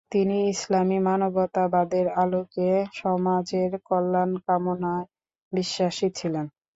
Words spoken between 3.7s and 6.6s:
কল্যাণ কামনায় বিশ্বাসী ছিলেন।